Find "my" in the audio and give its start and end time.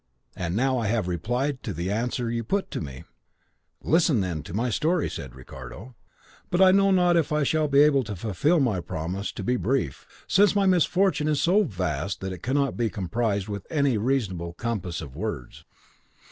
4.55-4.71, 8.59-8.79, 10.55-10.65